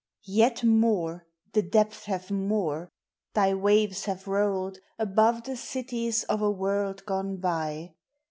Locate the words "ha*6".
3.85-4.25